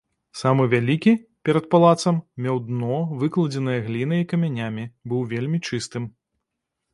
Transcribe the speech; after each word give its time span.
Самы 0.39 0.63
вялікі, 0.69 1.11
перад 1.49 1.67
палацам, 1.75 2.17
меў 2.45 2.57
дно, 2.69 2.97
выкладзенае 3.25 3.77
глінай 3.91 4.19
і 4.25 4.29
камянямі, 4.33 4.87
быў 5.13 5.21
вельмі 5.35 5.57
чыстым. 5.69 6.03